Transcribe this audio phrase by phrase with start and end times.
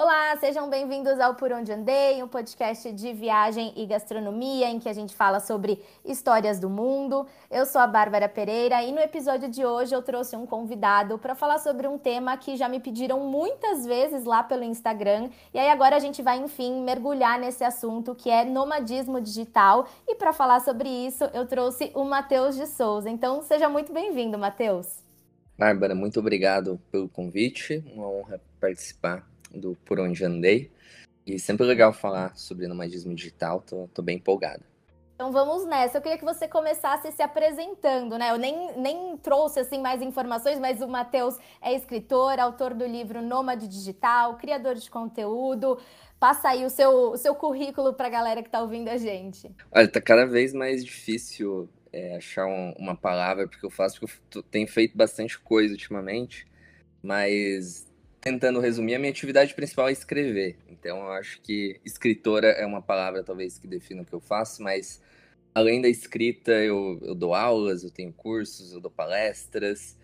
[0.00, 4.88] Olá, sejam bem-vindos ao Por Onde Andei, um podcast de viagem e gastronomia em que
[4.88, 7.26] a gente fala sobre histórias do mundo.
[7.50, 11.34] Eu sou a Bárbara Pereira e no episódio de hoje eu trouxe um convidado para
[11.34, 15.30] falar sobre um tema que já me pediram muitas vezes lá pelo Instagram.
[15.52, 19.88] E aí agora a gente vai, enfim, mergulhar nesse assunto que é nomadismo digital.
[20.06, 23.10] E para falar sobre isso, eu trouxe o Matheus de Souza.
[23.10, 25.02] Então, seja muito bem-vindo, Matheus.
[25.58, 27.82] Bárbara, muito obrigado pelo convite.
[27.96, 30.70] Uma honra participar do Por Onde Andei.
[31.26, 34.64] E sempre legal falar sobre nomadismo digital, tô, tô bem empolgado.
[35.18, 35.98] Então vamos nessa.
[35.98, 38.30] Eu queria que você começasse se apresentando, né?
[38.30, 43.20] Eu nem, nem trouxe assim mais informações, mas o Matheus é escritor, autor do livro
[43.20, 45.76] Nômade Digital, criador de conteúdo.
[46.20, 49.50] Passa aí o seu, o seu currículo para a galera que está ouvindo a gente.
[49.72, 54.38] Olha, tá cada vez mais difícil é, achar um, uma palavra porque eu faço, porque
[54.38, 56.46] eu tenho feito bastante coisa ultimamente,
[57.02, 57.87] mas
[58.20, 60.56] tentando resumir, a minha atividade principal é escrever.
[60.68, 64.62] Então, eu acho que escritora é uma palavra talvez que defina o que eu faço,
[64.62, 65.00] mas
[65.54, 69.96] além da escrita, eu, eu dou aulas, eu tenho cursos, eu dou palestras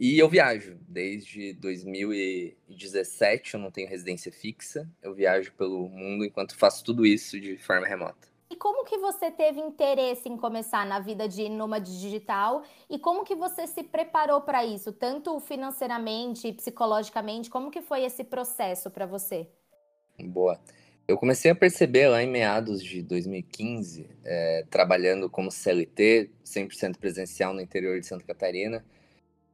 [0.00, 0.78] e eu viajo.
[0.88, 7.40] Desde 2017 eu não tenho residência fixa, eu viajo pelo mundo enquanto faço tudo isso
[7.40, 8.31] de forma remota.
[8.52, 13.24] E como que você teve interesse em começar na vida de nômade digital e como
[13.24, 17.48] que você se preparou para isso, tanto financeiramente e psicologicamente?
[17.48, 19.48] Como que foi esse processo para você?
[20.22, 20.60] Boa.
[21.08, 27.54] Eu comecei a perceber lá em meados de 2015, é, trabalhando como CLT, 100% presencial
[27.54, 28.84] no interior de Santa Catarina,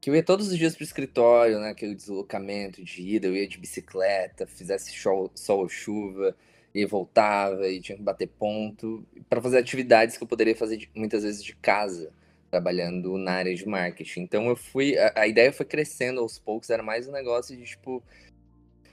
[0.00, 3.36] que eu ia todos os dias para o escritório, né, aquele deslocamento de ida, eu
[3.36, 6.34] ia de bicicleta, fizesse sol, sol ou chuva,
[6.78, 10.88] e voltava e tinha que bater ponto para fazer atividades que eu poderia fazer de,
[10.94, 12.12] muitas vezes de casa,
[12.50, 14.20] trabalhando na área de marketing.
[14.20, 17.64] Então eu fui, a, a, ideia foi crescendo aos poucos, era mais um negócio de
[17.64, 18.00] tipo,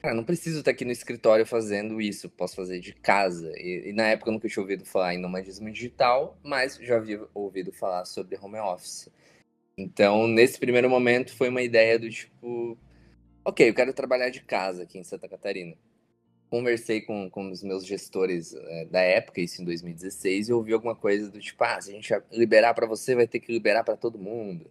[0.02, 3.52] cara, não preciso estar aqui no escritório fazendo isso, posso fazer de casa.
[3.56, 7.22] E, e na época eu nunca tinha ouvido falar em nomadismo digital, mas já havia
[7.36, 9.09] ouvido falar sobre home office.
[9.78, 12.78] Então, nesse primeiro momento foi uma ideia do tipo,
[13.44, 15.75] ok, eu quero trabalhar de casa aqui em Santa Catarina
[16.50, 20.95] conversei com, com os meus gestores é, da época, isso em 2016, e ouvi alguma
[20.95, 23.97] coisa do tipo, ah, se a gente liberar para você, vai ter que liberar para
[23.97, 24.69] todo mundo.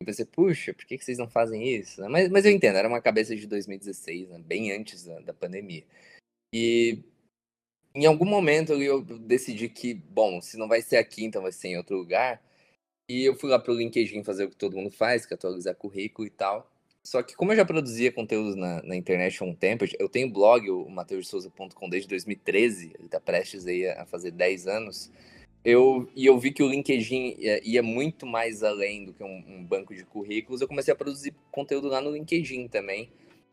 [0.00, 2.02] E pensei, puxa, por que, que vocês não fazem isso?
[2.08, 5.84] Mas, mas eu entendo, era uma cabeça de 2016, né, bem antes da, da pandemia.
[6.54, 7.02] E
[7.94, 11.68] em algum momento eu decidi que, bom, se não vai ser aqui, então vai ser
[11.68, 12.42] em outro lugar.
[13.08, 16.26] E eu fui lá pro LinkedIn fazer o que todo mundo faz, que atualizar currículo
[16.26, 16.73] e tal.
[17.04, 20.32] Só que como eu já produzia conteúdos na, na internet há um tempo, eu tenho
[20.32, 25.12] blog, o mateusdesouza.com, desde 2013, ele está prestes aí a fazer 10 anos,
[25.62, 29.44] eu, e eu vi que o LinkedIn ia, ia muito mais além do que um,
[29.46, 33.10] um, banco de currículos, eu comecei a produzir conteúdo lá no LinkedIn também,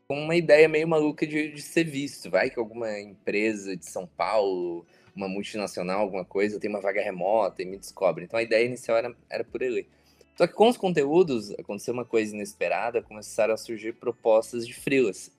[0.07, 4.07] com uma ideia meio maluca de, de ser visto, vai que alguma empresa de São
[4.07, 4.85] Paulo,
[5.15, 8.23] uma multinacional, alguma coisa, tem uma vaga remota e me descobre.
[8.23, 9.87] Então a ideia inicial era, era por ali.
[10.35, 15.31] Só que com os conteúdos aconteceu uma coisa inesperada, começaram a surgir propostas de freelas,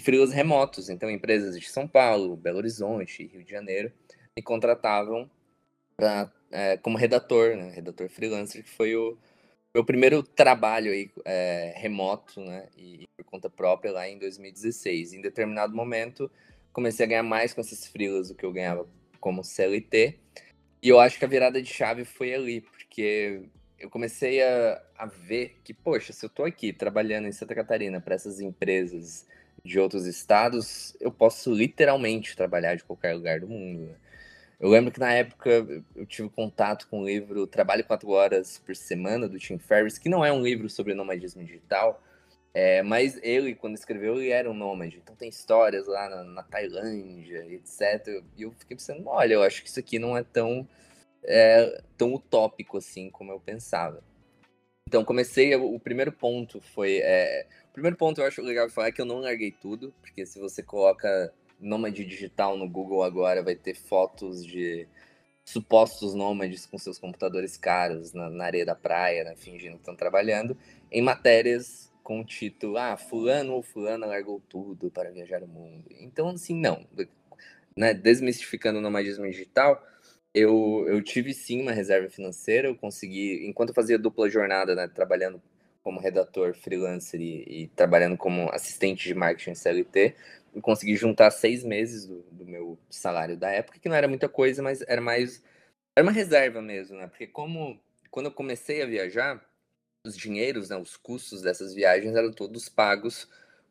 [0.00, 0.88] freelas remotos.
[0.88, 3.92] Então empresas de São Paulo, Belo Horizonte, Rio de Janeiro
[4.36, 5.28] me contratavam
[5.96, 7.70] pra, é, como redator, né?
[7.70, 9.18] redator freelancer, que foi o
[9.74, 15.12] meu primeiro trabalho aí, é, remoto, né, e, por conta própria lá em 2016.
[15.12, 16.30] Em determinado momento,
[16.72, 18.88] comecei a ganhar mais com esses freelas do que eu ganhava
[19.20, 20.18] como CLT.
[20.82, 23.42] E eu acho que a virada de chave foi ali, porque
[23.78, 28.00] eu comecei a, a ver que, poxa, se eu estou aqui trabalhando em Santa Catarina
[28.00, 29.26] para essas empresas
[29.64, 33.86] de outros estados, eu posso literalmente trabalhar de qualquer lugar do mundo.
[33.86, 33.94] Né?
[34.58, 38.74] Eu lembro que na época eu tive contato com o livro Trabalho Quatro Horas por
[38.74, 42.02] Semana, do Tim Ferriss, que não é um livro sobre nomadismo digital,
[42.52, 44.98] é, mas ele, quando escreveu, ele era um nômade.
[45.00, 48.24] Então tem histórias lá na, na Tailândia, etc.
[48.36, 50.66] E eu fiquei pensando, olha, eu acho que isso aqui não é tão
[51.24, 54.02] é, tão utópico assim como eu pensava.
[54.86, 58.92] Então comecei, o primeiro ponto foi, é, o primeiro ponto eu acho legal falar é
[58.92, 63.54] que eu não larguei tudo, porque se você coloca nômade digital no Google agora, vai
[63.54, 64.88] ter fotos de
[65.44, 69.96] supostos nômades com seus computadores caros na, na areia da praia, né, fingindo que estão
[69.96, 70.56] trabalhando,
[70.90, 75.84] em matérias com o título, ah, fulano ou fulana largou tudo para viajar o mundo.
[76.00, 76.86] Então, assim, não.
[77.76, 79.82] Né, desmistificando o nomadismo digital,
[80.38, 84.88] eu, eu tive sim uma reserva financeira, eu consegui, enquanto eu fazia dupla jornada, né,
[84.88, 85.42] trabalhando
[85.82, 90.14] como redator freelancer e, e trabalhando como assistente de marketing CLT,
[90.54, 94.28] eu consegui juntar seis meses do, do, meu salário da época, que não era muita
[94.28, 95.42] coisa, mas era mais.
[95.96, 97.06] Era uma reserva mesmo, né?
[97.06, 97.80] Porque como
[98.10, 99.44] quando eu comecei a viajar,
[100.06, 103.28] os dinheiros, né, os custos dessas viagens eram todos pagos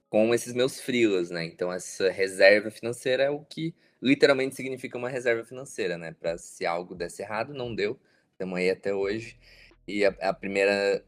[0.09, 1.45] com esses meus frilas, né?
[1.45, 6.15] Então essa reserva financeira é o que literalmente significa uma reserva financeira, né?
[6.19, 7.99] Para se algo desse errado, não deu,
[8.31, 9.37] estamos aí até hoje.
[9.87, 11.03] E a, a primeira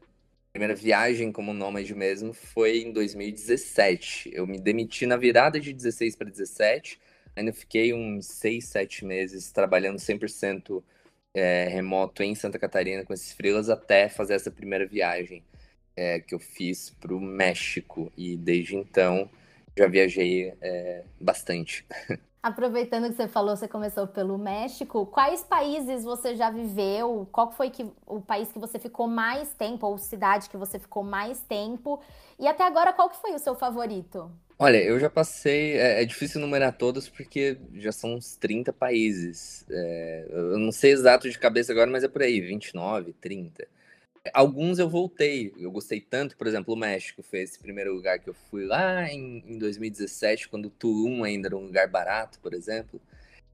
[0.52, 4.30] primeira viagem como nômade mesmo foi em 2017.
[4.34, 7.00] Eu me demiti na virada de 16 para 17.
[7.36, 10.82] Ainda fiquei uns 6, 7 meses trabalhando 100%
[11.34, 15.44] é, remoto em Santa Catarina com esses freelas até fazer essa primeira viagem
[15.96, 18.12] é, que eu fiz para o México.
[18.16, 19.30] E desde então
[19.78, 21.86] já viajei é, bastante.
[22.42, 25.04] Aproveitando que você falou, você começou pelo México.
[25.06, 27.28] Quais países você já viveu?
[27.30, 31.02] Qual foi que, o país que você ficou mais tempo, ou cidade que você ficou
[31.02, 32.00] mais tempo?
[32.38, 34.30] E até agora, qual que foi o seu favorito?
[34.58, 35.76] Olha, eu já passei.
[35.76, 39.66] É, é difícil numerar todos porque já são uns 30 países.
[39.68, 43.68] É, eu não sei exato de cabeça agora, mas é por aí, 29, 30.
[44.34, 48.28] Alguns eu voltei, eu gostei tanto, por exemplo, o México foi esse primeiro lugar que
[48.28, 53.00] eu fui lá em, em 2017, quando Tulum ainda era um lugar barato, por exemplo.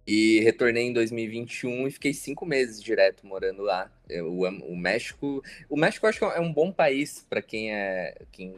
[0.04, 3.90] E retornei em 2021 e fiquei cinco meses direto morando lá.
[4.08, 5.42] Eu amo o México.
[5.68, 8.54] O México eu acho que é um bom país para quem é quem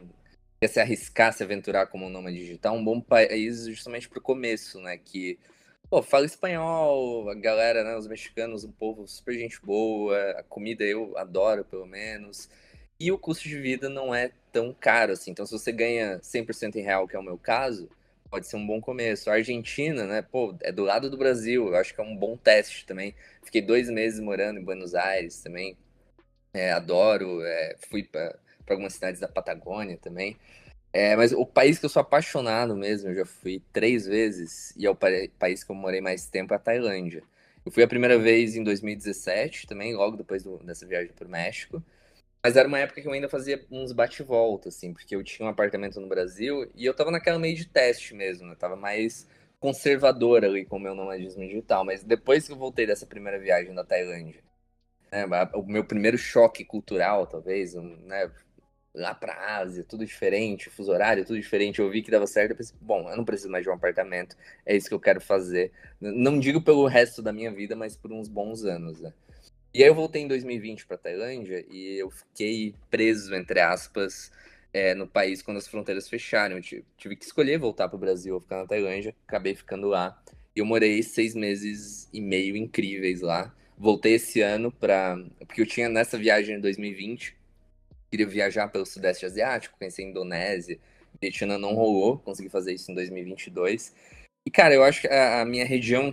[0.59, 2.75] quer se arriscar, se aventurar como um nômade digital.
[2.75, 4.97] Um bom país justamente para o começo, né?
[4.97, 5.39] Que
[5.89, 10.83] Pô, fala espanhol, a galera, né, os mexicanos, um povo super gente boa, a comida
[10.83, 12.47] eu adoro, pelo menos.
[12.99, 15.31] E o custo de vida não é tão caro assim.
[15.31, 17.89] Então, se você ganha 100% em real, que é o meu caso,
[18.29, 19.31] pode ser um bom começo.
[19.31, 22.37] A Argentina, né, pô, é do lado do Brasil, eu acho que é um bom
[22.37, 23.15] teste também.
[23.43, 25.75] Fiquei dois meses morando em Buenos Aires também.
[26.53, 28.37] É, adoro, é, fui para
[28.69, 30.37] algumas cidades da Patagônia também.
[30.91, 34.85] É, mas o país que eu sou apaixonado mesmo, eu já fui três vezes, e
[34.85, 37.23] é o país que eu morei mais tempo, é a Tailândia.
[37.65, 41.31] Eu fui a primeira vez em 2017, também, logo depois do, dessa viagem para o
[41.31, 41.83] México.
[42.43, 45.49] Mas era uma época que eu ainda fazia uns bate-volta, assim, porque eu tinha um
[45.49, 48.53] apartamento no Brasil e eu tava naquela meio de teste mesmo, né?
[48.53, 49.27] Eu tava mais
[49.59, 51.83] conservador ali com o meu nomadismo digital.
[51.85, 54.41] Mas depois que eu voltei dessa primeira viagem da Tailândia,
[55.11, 58.31] né, o meu primeiro choque cultural, talvez, né?
[58.93, 61.79] Lá pra Ásia, tudo diferente, fuso horário, tudo diferente.
[61.79, 64.35] Eu vi que dava certo, eu pensei, bom, eu não preciso mais de um apartamento,
[64.65, 65.71] é isso que eu quero fazer.
[65.99, 69.13] Não digo pelo resto da minha vida, mas por uns bons anos, né?
[69.73, 74.31] E aí eu voltei em 2020 para Tailândia e eu fiquei preso, entre aspas,
[74.73, 76.57] é, no país quando as fronteiras fecharam.
[76.57, 80.19] Eu tive que escolher voltar para o Brasil ou ficar na Tailândia, acabei ficando lá.
[80.55, 83.53] E eu morei seis meses e meio incríveis lá.
[83.77, 85.15] Voltei esse ano para.
[85.45, 87.38] Porque eu tinha nessa viagem em 2020
[88.09, 90.79] queria viajar pelo Sudeste Asiático, conhecer a Indonésia,
[91.21, 93.93] Vietnã não rolou, consegui fazer isso em 2022.
[94.45, 96.11] E, cara, eu acho que a, a minha região,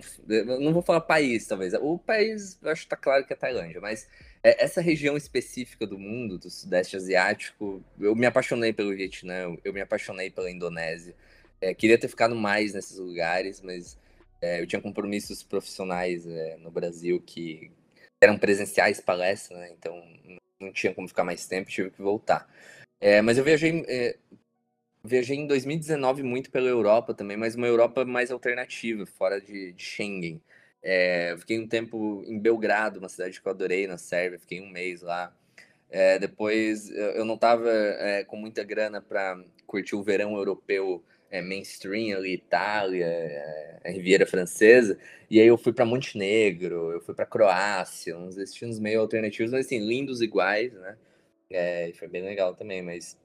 [0.59, 3.79] não vou falar país, talvez, o país, eu acho que tá claro que é Tailândia,
[3.79, 4.07] mas
[4.43, 9.73] é, essa região específica do mundo, do Sudeste Asiático, eu me apaixonei pelo Vietnã, eu
[9.73, 11.15] me apaixonei pela Indonésia.
[11.59, 13.97] É, queria ter ficado mais nesses lugares, mas
[14.41, 17.71] é, eu tinha compromissos profissionais é, no Brasil que
[18.21, 19.71] eram presenciais palestras, né?
[19.77, 20.01] Então
[20.59, 22.47] não tinha como ficar mais tempo, tive que voltar.
[22.99, 24.17] É, mas eu viajei, é,
[25.03, 29.83] viajei em 2019 muito pela Europa também, mas uma Europa mais alternativa, fora de, de
[29.83, 30.41] Schengen.
[30.81, 34.69] É, fiquei um tempo em Belgrado, uma cidade que eu adorei na Sérvia, fiquei um
[34.69, 35.35] mês lá.
[35.89, 41.41] É, depois eu não estava é, com muita grana para curtir o verão europeu é,
[41.41, 44.97] mainstream ali, Itália, é, Riviera Francesa,
[45.29, 49.65] e aí eu fui para Montenegro, eu fui para Croácia, uns destinos meio alternativos, mas
[49.65, 50.97] assim, lindos iguais, né?
[51.49, 53.17] É, foi bem legal também, mas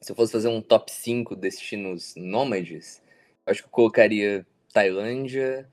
[0.00, 3.02] se eu fosse fazer um top 5 destinos nômades,
[3.46, 5.68] acho que eu colocaria Tailândia,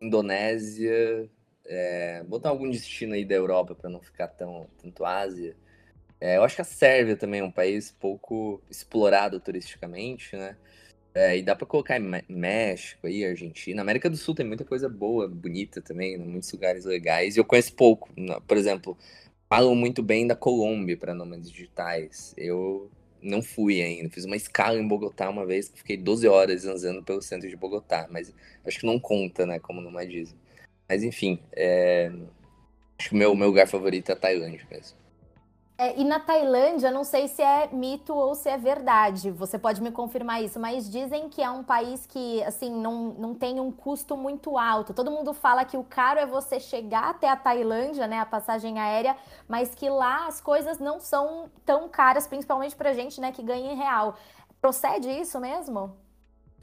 [0.00, 1.28] Indonésia,
[1.66, 5.56] é, botar algum destino aí da Europa para não ficar tão tanto Ásia.
[6.20, 10.56] É, eu acho que a Sérvia também é um país pouco explorado turisticamente, né?
[11.14, 13.82] É, e dá pra colocar México aí, Argentina.
[13.82, 16.24] América do Sul tem muita coisa boa, bonita também, né?
[16.24, 17.36] muitos lugares legais.
[17.36, 18.08] E eu conheço pouco.
[18.46, 18.96] Por exemplo,
[19.48, 22.34] falam muito bem da Colômbia para nômades digitais.
[22.36, 22.90] Eu
[23.20, 24.08] não fui ainda.
[24.08, 27.56] Fiz uma escala em Bogotá uma vez, que fiquei 12 horas andando pelo centro de
[27.56, 28.08] Bogotá.
[28.10, 28.32] Mas
[28.66, 30.38] acho que não conta, né, como nomadismo.
[30.88, 32.10] Mas enfim, é...
[32.98, 35.01] acho que o meu, meu lugar favorito é a Tailândia mesmo.
[35.78, 39.82] É, e na Tailândia, não sei se é mito ou se é verdade, você pode
[39.82, 43.72] me confirmar isso, mas dizem que é um país que, assim, não, não tem um
[43.72, 44.92] custo muito alto.
[44.92, 48.78] Todo mundo fala que o caro é você chegar até a Tailândia, né, a passagem
[48.78, 49.16] aérea,
[49.48, 53.72] mas que lá as coisas não são tão caras, principalmente pra gente, né, que ganha
[53.72, 54.16] em real.
[54.60, 55.96] Procede isso mesmo?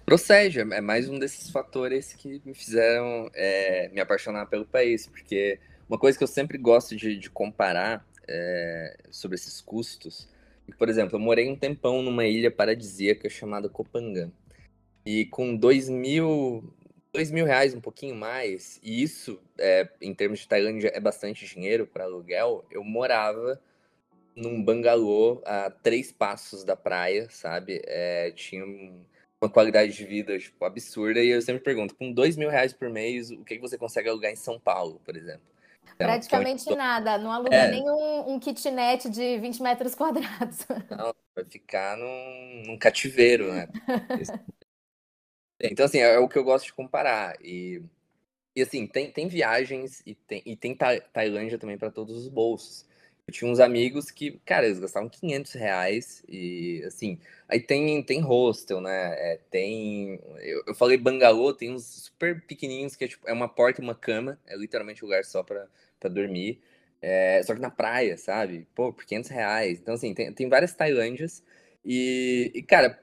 [0.06, 5.60] Procede, é mais um desses fatores que me fizeram é, me apaixonar pelo país, porque
[5.90, 10.30] uma coisa que eu sempre gosto de, de comparar é, sobre esses custos.
[10.78, 14.32] Por exemplo, eu morei um tempão numa ilha paradisíaca chamada Copangan.
[15.04, 16.72] E com dois mil,
[17.12, 21.46] dois mil reais, um pouquinho mais, e isso, é, em termos de Tailândia, é bastante
[21.48, 23.60] dinheiro para aluguel, eu morava
[24.36, 27.82] num bangalô a três passos da praia, sabe?
[27.86, 28.64] É, tinha
[29.42, 32.90] uma qualidade de vida tipo, absurda, e eu sempre pergunto, com dois mil reais por
[32.90, 35.42] mês, o que você consegue alugar em São Paulo, por exemplo?
[36.00, 37.72] Então, Praticamente então, nada, não aluga é.
[37.72, 40.66] nem um, um, kitnet de 20 metros quadrados.
[40.90, 43.68] Não, vai ficar num, num cativeiro, né?
[45.60, 47.36] então, assim, é, é o que eu gosto de comparar.
[47.44, 47.84] E,
[48.56, 52.88] e assim, tem, tem viagens e tem, e tem Tailândia também para todos os bolsos.
[53.28, 58.22] Eu tinha uns amigos que, cara, eles gastavam 500 reais e, assim, aí tem, tem
[58.22, 59.34] hostel, né?
[59.34, 60.18] É, tem.
[60.40, 63.84] Eu, eu, falei bangalô, tem uns super pequenininhos que é, tipo, é uma porta e
[63.84, 65.68] uma cama, é literalmente um lugar só pra,
[66.00, 66.62] pra dormir.
[67.02, 68.68] É, só que na praia, sabe?
[68.76, 69.80] Pô, por 500 reais.
[69.80, 71.44] Então, assim, tem, tem várias Tailândias
[71.84, 73.00] e, e, cara,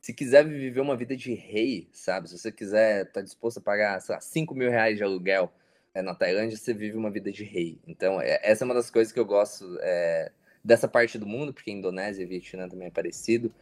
[0.00, 2.28] se quiser viver uma vida de rei, sabe?
[2.28, 5.52] Se você quiser, tá disposto a pagar, sei lá, 5 mil reais de aluguel
[5.94, 7.80] é, na Tailândia, você vive uma vida de rei.
[7.86, 10.30] Então, é, essa é uma das coisas que eu gosto é,
[10.62, 13.52] dessa parte do mundo, porque Indonésia e Vietnã também é parecido.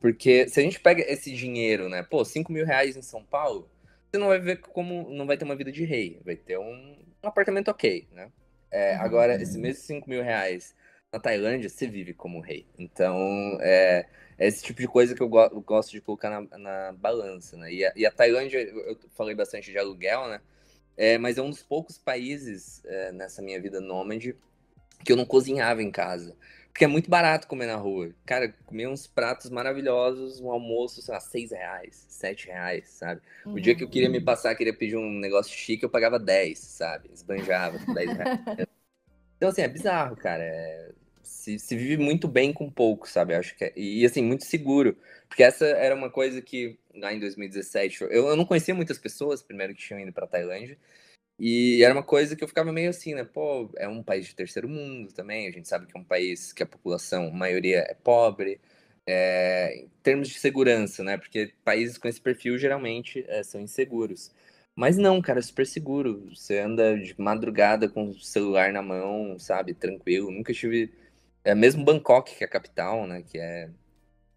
[0.00, 2.02] Porque se a gente pega esse dinheiro, né?
[2.02, 3.70] Pô, 5 mil reais em São Paulo,
[4.10, 5.10] você não vai ver como.
[5.10, 6.20] Não vai ter uma vida de rei.
[6.24, 6.96] Vai ter um,
[7.26, 8.30] um apartamento ok, né?
[8.70, 9.02] É, uhum.
[9.02, 10.74] Agora, esse mesmo 5 mil reais
[11.12, 12.66] na Tailândia, você vive como rei.
[12.78, 14.06] Então, é,
[14.38, 17.56] é esse tipo de coisa que eu, go eu gosto de colocar na, na balança,
[17.56, 17.72] né?
[17.72, 20.40] E a, e a Tailândia, eu falei bastante de aluguel, né?
[20.96, 24.34] É, mas é um dos poucos países é, nessa minha vida nômade
[25.04, 26.34] que eu não cozinhava em casa.
[26.76, 28.10] Porque é muito barato comer na rua.
[28.26, 33.22] Cara, comer uns pratos maravilhosos, um almoço, sei lá, seis reais, sete reais, sabe?
[33.46, 33.54] Uhum.
[33.54, 34.24] O dia que eu queria me uhum.
[34.26, 37.08] passar, queria pedir um negócio chique, eu pagava 10, sabe?
[37.10, 38.40] Esbanjava com 10 reais.
[39.38, 40.42] Então, assim, é bizarro, cara.
[40.42, 40.90] É...
[41.22, 43.34] Se, se, vive muito bem com pouco, sabe?
[43.34, 43.72] Eu acho que é...
[43.76, 44.96] E, assim, muito seguro.
[45.28, 48.02] Porque essa era uma coisa que lá em 2017.
[48.04, 50.78] Eu, eu não conhecia muitas pessoas, primeiro, que tinham ido para Tailândia.
[51.38, 53.24] E era uma coisa que eu ficava meio assim, né?
[53.24, 55.46] Pô, é um país de terceiro mundo também.
[55.48, 58.60] A gente sabe que é um país que a população, a maioria é pobre.
[59.06, 61.16] É, em termos de segurança, né?
[61.18, 64.32] Porque países com esse perfil geralmente é, são inseguros.
[64.74, 66.28] Mas não, cara, é super seguro.
[66.34, 69.74] Você anda de madrugada com o celular na mão, sabe?
[69.74, 70.30] Tranquilo.
[70.30, 70.92] Nunca tive.
[71.44, 73.22] É, mesmo Bangkok, que é a capital, né?
[73.22, 73.70] Que é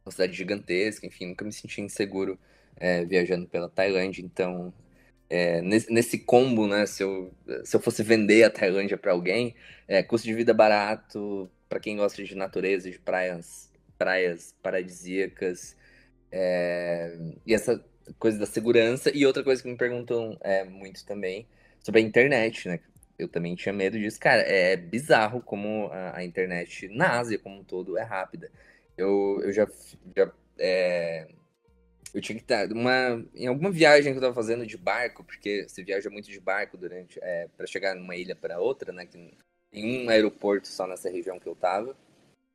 [0.06, 2.40] uma cidade gigantesca, enfim, nunca me senti inseguro
[2.76, 4.74] é, viajando pela Tailândia, então
[5.30, 7.32] é, nesse, nesse, combo, né, se eu,
[7.64, 9.56] se eu fosse vender a Tailândia para alguém,
[9.88, 15.78] é, custo de vida barato, para quem gosta de natureza, de praias, praias paradisíacas,
[16.32, 17.84] é, e essa
[18.18, 21.48] coisa da segurança, e outra coisa que me perguntam é, muito também,
[21.84, 22.80] sobre a internet, né,
[23.18, 27.60] eu também tinha medo disso, cara, é bizarro como a, a internet na Ásia como
[27.60, 28.50] um todo é rápida,
[28.98, 29.68] eu, eu já,
[30.16, 31.28] já é,
[32.14, 35.68] eu tinha que estar uma, em alguma viagem que eu estava fazendo de barco, porque
[35.68, 39.06] você viaja muito de barco durante é, para chegar numa ilha para outra, né?
[39.06, 39.32] Que
[39.72, 41.96] tem um aeroporto só nessa região que eu estava.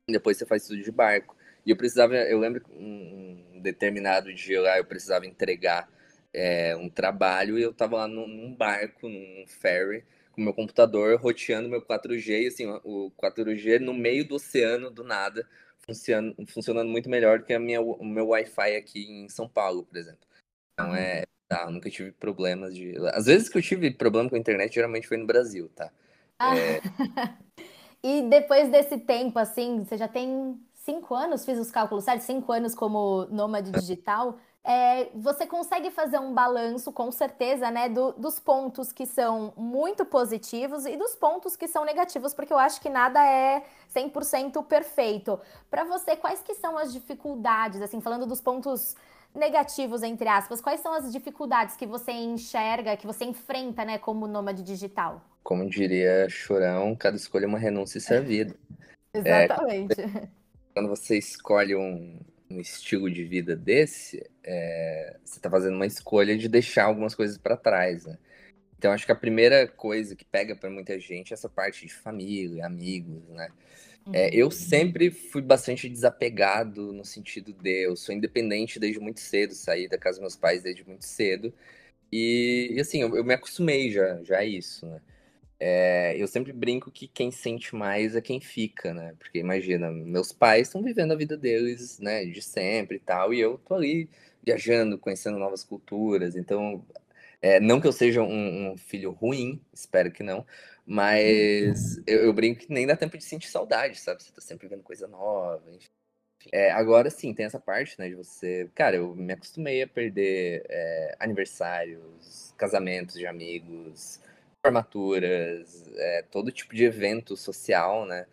[0.07, 1.35] Depois você faz tudo de barco.
[1.65, 5.89] E eu precisava, eu lembro um determinado dia lá, eu precisava entregar
[6.33, 11.19] é, um trabalho e eu estava lá num, num, barco, num ferry, com meu computador
[11.19, 15.47] roteando meu 4G, e assim, o 4G no meio do oceano, do nada,
[15.87, 19.83] funcionando, funcionando muito melhor do que a minha, o meu Wi-Fi aqui em São Paulo,
[19.83, 20.25] por exemplo.
[20.73, 21.23] Então é.
[21.47, 22.95] Tá, nunca tive problemas de.
[23.13, 25.91] Às vezes que eu tive problema com a internet, geralmente foi no Brasil, tá?
[26.39, 26.57] Ah.
[26.57, 26.81] É...
[28.03, 32.51] e depois desse tempo, assim, você já tem cinco anos, fiz os cálculos certos, cinco
[32.51, 38.39] anos como nômade digital é, você consegue fazer um balanço, com certeza, né, do, dos
[38.39, 42.89] pontos que são muito positivos e dos pontos que são negativos, porque eu acho que
[42.89, 45.39] nada é 100% perfeito.
[45.69, 48.95] Para você, quais que são as dificuldades, assim, falando dos pontos
[49.35, 54.25] negativos, entre aspas, quais são as dificuldades que você enxerga, que você enfrenta, né, como
[54.25, 55.21] nômade digital?
[55.43, 58.55] Como diria Chorão, cada escolha é uma renúncia e isso é vida.
[59.13, 60.01] Exatamente.
[60.01, 60.27] É,
[60.73, 66.37] quando você escolhe um, um estilo de vida desse, é, você está fazendo uma escolha
[66.37, 68.17] de deixar algumas coisas para trás, né?
[68.77, 71.93] Então acho que a primeira coisa que pega para muita gente é essa parte de
[71.93, 73.49] família, amigos, né?
[74.13, 74.51] É, eu uhum.
[74.51, 79.97] sempre fui bastante desapegado no sentido de eu sou independente desde muito cedo, saí da
[79.97, 81.51] casa dos meus pais desde muito cedo.
[82.11, 85.01] E, e assim, eu, eu, me acostumei já, já a isso, né?
[85.59, 89.15] É, eu sempre brinco que quem sente mais é quem fica, né?
[89.17, 93.39] Porque imagina, meus pais estão vivendo a vida deles, né, de sempre e tal, e
[93.39, 94.09] eu tô ali
[94.43, 96.35] viajando, conhecendo novas culturas.
[96.35, 96.85] Então,
[97.41, 100.45] É, não que eu seja um, um, filho ruim, espero que não,
[100.85, 104.23] mas eu, eu, brinco que nem dá tempo de sentir saudade, sabe?
[104.23, 105.89] Você tá sempre vendo coisa nova, enfim.
[106.51, 108.69] É, agora sim, tem essa parte, né, de você.
[108.75, 114.19] Cara, eu me acostumei a perder é, aniversários, casamentos de amigos,
[114.65, 118.25] formaturas, é, todo tipo de evento social, né?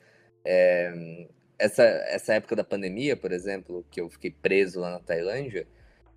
[0.45, 1.27] É,
[1.59, 5.67] essa, essa época da pandemia, por exemplo, que eu fiquei preso lá na Tailândia,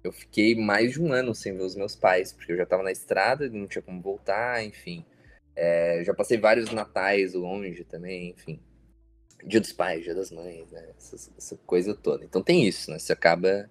[0.03, 2.84] eu fiquei mais de um ano sem ver os meus pais, porque eu já estava
[2.84, 5.05] na estrada, não tinha como voltar, enfim.
[5.55, 8.60] É, já passei vários natais longe também, enfim.
[9.43, 10.89] Dia dos pais, dia das mães, né?
[10.98, 12.24] Essa, essa coisa toda.
[12.24, 13.00] Então tem isso, né?
[13.00, 13.69] Você acaba.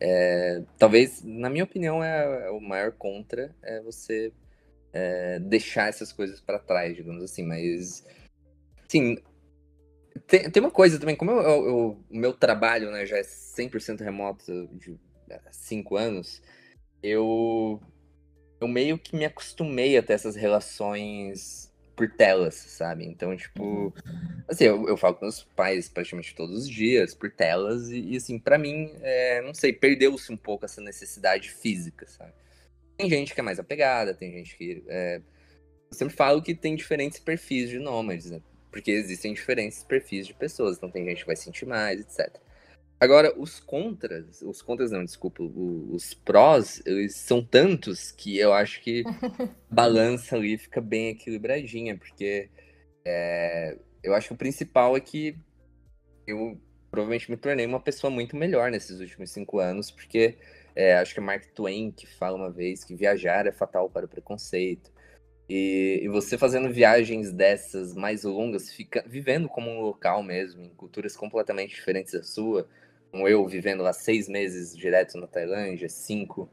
[0.00, 4.32] É, talvez, na minha opinião, é, é, o maior contra é você
[4.94, 7.42] é, deixar essas coisas para trás, digamos assim.
[7.44, 8.06] Mas,
[8.88, 9.18] sim,
[10.26, 14.96] tem, tem uma coisa também, como o meu trabalho né, já é 100% remoto de
[15.50, 16.40] cinco anos,
[17.02, 17.82] eu,
[18.60, 23.04] eu meio que me acostumei a ter essas relações por telas, sabe?
[23.04, 23.92] Então, tipo,
[24.48, 28.16] assim, eu, eu falo com meus pais praticamente todos os dias, por telas, e, e
[28.16, 32.32] assim, para mim, é, não sei, perdeu-se um pouco essa necessidade física, sabe?
[32.96, 34.84] Tem gente que é mais apegada, tem gente que.
[34.88, 35.20] É...
[35.90, 38.40] Eu sempre falo que tem diferentes perfis de nômades, né?
[38.70, 42.40] Porque existem diferentes perfis de pessoas, então tem gente que vai sentir mais, etc.
[42.98, 48.80] Agora, os contras, os contras não, desculpa, os prós, eles são tantos que eu acho
[48.80, 49.04] que
[49.70, 52.48] balança ali fica bem equilibradinha, porque
[53.04, 55.36] é, eu acho que o principal é que
[56.26, 56.58] eu
[56.90, 60.38] provavelmente me tornei uma pessoa muito melhor nesses últimos cinco anos, porque
[60.74, 64.06] é, acho que é Mark Twain que fala uma vez que viajar é fatal para
[64.06, 64.92] o preconceito.
[65.48, 70.70] E, e, você fazendo viagens dessas mais longas, fica vivendo como um local mesmo, em
[70.70, 72.66] culturas completamente diferentes da sua,
[73.10, 76.48] como eu vivendo lá seis meses direto na Tailândia, cinco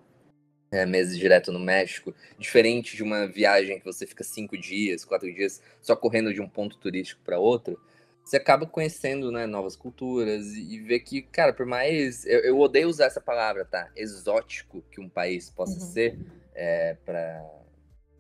[0.71, 5.33] é, meses direto no México, diferente de uma viagem que você fica cinco dias, quatro
[5.33, 7.79] dias só correndo de um ponto turístico para outro,
[8.31, 12.25] você acaba conhecendo né, novas culturas e, e vê que, cara, por mais.
[12.25, 13.91] Eu, eu, odeio usar essa palavra, tá?
[13.93, 15.91] Exótico que um país possa uhum.
[15.91, 16.17] ser
[16.55, 17.45] é, para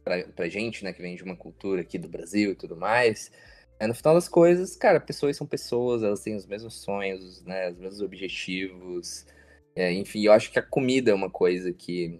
[0.03, 3.31] pra, pra gente, né, que vem de uma cultura aqui do Brasil e tudo mais.
[3.79, 7.69] É, no final das coisas, cara, pessoas são pessoas, elas têm os mesmos sonhos, né,
[7.69, 9.25] os mesmos objetivos.
[9.73, 12.19] É, enfim, eu acho que a comida é uma coisa que,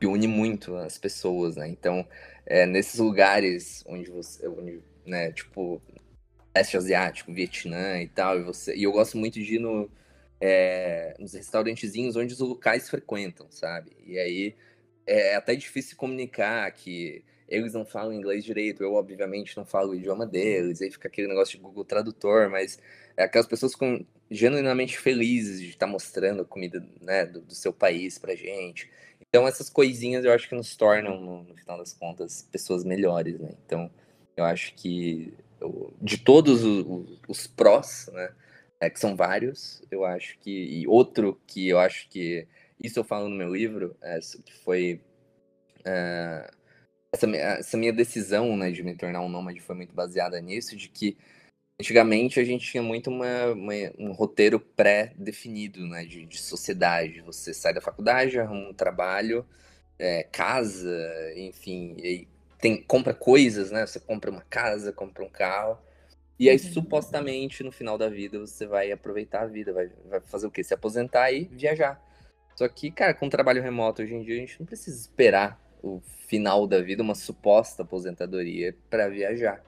[0.00, 1.68] que une muito as pessoas, né?
[1.68, 2.04] Então,
[2.44, 5.80] é, nesses lugares onde você, onde, né, tipo,
[6.58, 9.88] leste asiático, Vietnã e tal, e você, e eu gosto muito de ir no,
[10.40, 13.92] é, nos restaurantezinhos onde os locais frequentam, sabe?
[14.04, 14.56] E aí
[15.06, 19.94] é até difícil comunicar que eles não falam inglês direito, eu obviamente não falo o
[19.94, 22.78] idioma deles, aí fica aquele negócio de Google Tradutor, mas
[23.16, 27.72] é aquelas pessoas com, genuinamente felizes de estar mostrando a comida né, do, do, seu
[27.72, 28.90] país pra gente.
[29.20, 33.38] Então essas coisinhas eu acho que nos tornam, no, no final das contas, pessoas melhores,
[33.38, 33.50] né?
[33.64, 33.90] Então
[34.36, 35.32] eu acho que
[36.00, 38.32] de todos os, os prós, né,
[38.80, 42.46] é, que são vários, eu acho que, e outro que eu acho que,
[42.82, 45.00] isso eu falo no meu livro, é, que foi...
[45.84, 46.50] É,
[47.12, 50.88] essa, essa minha decisão, né, de me tornar um nômade foi muito baseada nisso, de
[50.88, 51.16] que
[51.80, 57.22] antigamente a gente tinha muito uma, uma um roteiro pré-definido, né, de, de, sociedade.
[57.22, 59.46] Você sai da faculdade, arruma um trabalho,
[59.98, 61.96] é, casa, enfim,
[62.58, 63.86] tem, compra coisas, né?
[63.86, 65.78] Você compra uma casa, compra um carro.
[66.38, 66.72] E aí, uhum.
[66.72, 70.62] supostamente, no final da vida, você vai aproveitar a vida, vai, vai fazer o quê?
[70.62, 72.00] Se aposentar e viajar.
[72.54, 76.00] Só que, cara, com trabalho remoto hoje em dia, a gente não precisa esperar o
[76.26, 79.62] final da vida, uma suposta aposentadoria, para viajar.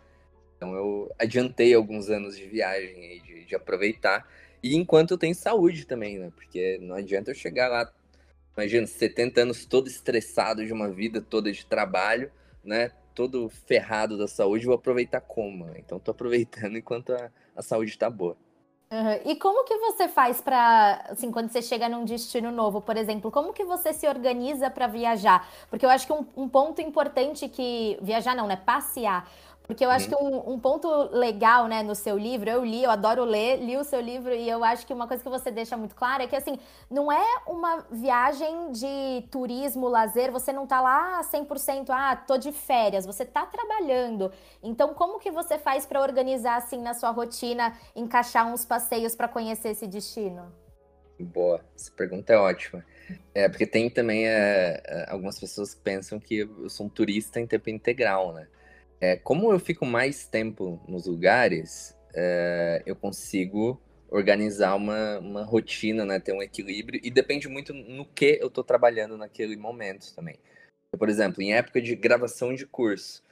[0.57, 4.29] Então eu adiantei alguns anos de viagem aí, de, de, aproveitar.
[4.62, 6.31] E enquanto eu tenho saúde também, né?
[6.35, 7.90] Porque não adianta eu chegar lá,
[8.57, 12.31] imagina, 70 anos todo estressado de uma vida toda de trabalho,
[12.64, 12.90] né?
[13.14, 15.68] Todo ferrado da saúde, vou aproveitar como?
[15.77, 18.37] Então tô aproveitando enquanto a, a saúde tá boa.
[18.92, 19.20] Uhum.
[19.25, 23.31] E como que você faz para, assim, quando você chega num destino novo, por exemplo,
[23.31, 25.49] como que você se organiza para viajar?
[25.70, 29.31] Porque eu acho que um, um ponto importante que viajar não, né, passear.
[29.70, 30.48] Porque eu acho que uhum.
[30.48, 33.85] um, um, ponto legal, né, no seu livro, eu li, eu adoro ler, li o
[33.85, 36.35] seu livro e eu acho que uma coisa que você deixa muito clara é que,
[36.35, 36.59] assim,
[36.90, 42.50] não é uma viagem de turismo, lazer, você não tá lá 100%, ah, tô de
[42.50, 44.33] férias, você tá trabalhando.
[44.61, 49.28] Então, como que você faz para organizar, assim, na sua rotina, encaixar uns passeios para
[49.28, 50.52] conhecer esse destino?
[51.16, 52.85] Boa, essa pergunta é ótima.
[53.33, 57.46] É, porque tem também é algumas pessoas que pensam que eu sou um turista em
[57.46, 58.48] tempo integral, né?
[59.00, 66.04] É, como eu fico mais tempo nos lugares, é, eu consigo organizar uma, uma rotina,
[66.04, 66.18] né?
[66.20, 67.00] Ter um equilíbrio.
[67.02, 70.38] E depende muito no que eu estou trabalhando naquele momento também.
[70.98, 73.22] Por exemplo, em época de gravação de curso.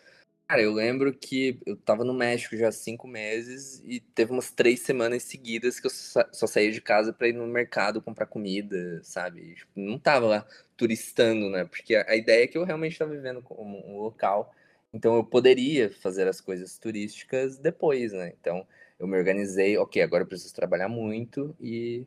[0.48, 4.50] Cara, eu lembro que eu tava no México já há cinco meses e teve umas
[4.50, 8.98] três semanas seguidas que eu só saía de casa para ir no mercado comprar comida,
[9.02, 9.56] sabe?
[9.56, 11.66] Tipo, não tava lá turistando, né?
[11.66, 14.54] Porque a ideia é que eu realmente estava vivendo como um local,
[14.92, 18.32] então eu poderia fazer as coisas turísticas depois, né?
[18.40, 18.66] Então
[18.98, 22.06] eu me organizei, ok, agora eu preciso trabalhar muito e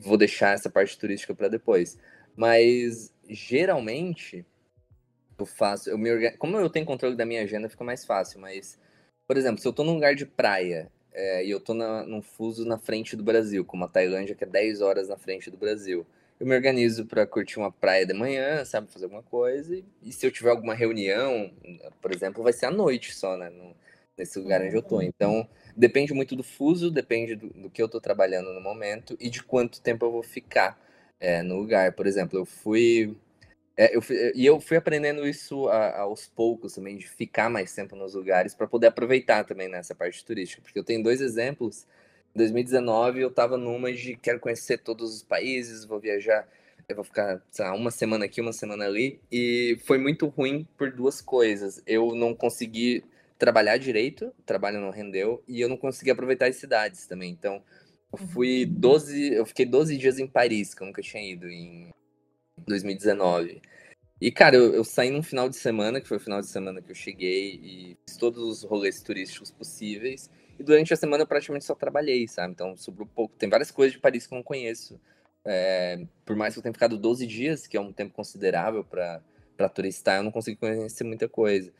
[0.00, 1.98] vou deixar essa parte turística para depois.
[2.36, 4.44] Mas geralmente
[5.38, 8.78] eu faço, eu me como eu tenho controle da minha agenda, fica mais fácil, mas
[9.26, 12.64] por exemplo, se eu tô num lugar de praia é, e eu na, num fuso
[12.64, 16.06] na frente do Brasil, como a Tailândia, que é 10 horas na frente do Brasil,
[16.40, 20.12] eu me organizo para curtir uma praia de manhã, sabe, fazer alguma coisa, e, e,
[20.12, 21.52] se eu tiver alguma reunião,
[22.00, 23.76] por exemplo, vai ser à noite só, né, no,
[24.16, 25.02] nesse lugar onde eu tô.
[25.02, 29.28] Então, depende muito do fuso, depende do, do que eu tô trabalhando no momento e
[29.28, 30.80] de quanto tempo eu vou ficar
[31.20, 31.92] é, no lugar.
[31.92, 33.14] Por exemplo, eu fui
[33.76, 37.74] é, eu fui, e eu fui aprendendo isso a, aos poucos também, de ficar mais
[37.74, 40.60] tempo nos lugares para poder aproveitar também nessa parte turística.
[40.60, 41.86] Porque eu tenho dois exemplos.
[42.34, 46.48] Em 2019 eu estava numa de quero conhecer todos os países, vou viajar,
[46.88, 49.20] eu vou ficar lá, uma semana aqui, uma semana ali.
[49.30, 51.82] E foi muito ruim por duas coisas.
[51.86, 53.04] Eu não consegui
[53.38, 57.30] trabalhar direito, o trabalho não rendeu, e eu não consegui aproveitar as cidades também.
[57.30, 57.62] Então,
[58.12, 59.34] eu fui 12, uhum.
[59.34, 61.90] eu fiquei 12 dias em Paris, que eu nunca tinha ido em
[62.66, 63.62] 2019.
[64.20, 66.82] E, cara, eu, eu, saí num final de semana, que foi o final de semana
[66.82, 70.28] que eu cheguei e fiz todos os rolês turísticos possíveis.
[70.60, 72.52] E durante a semana eu praticamente só trabalhei, sabe?
[72.52, 73.34] Então sobrou pouco.
[73.38, 75.00] Tem várias coisas de Paris que eu não conheço.
[75.42, 79.22] É, por mais que eu tenha ficado 12 dias, que é um tempo considerável para
[79.72, 81.72] turistar, eu não consegui conhecer muita coisa.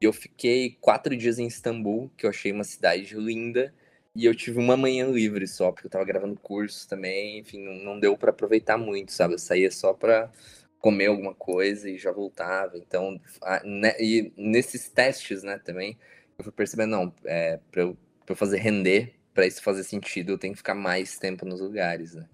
[0.00, 3.74] E eu fiquei quatro dias em Istambul, que eu achei uma cidade linda.
[4.14, 7.40] E eu tive uma manhã livre só, porque eu tava gravando cursos também.
[7.40, 9.34] Enfim, não, deu para aproveitar muito, sabe?
[9.34, 10.30] Eu saía só pra
[10.78, 12.78] comer alguma coisa e já voltava.
[12.78, 15.98] Então, a, né, e nesses testes, né, também,
[16.38, 17.96] eu fui percebendo, não, é, para eu,
[18.32, 22.14] eu fazer render, para isso fazer sentido, eu tenho que ficar mais tempo nos lugares,
[22.14, 22.26] né?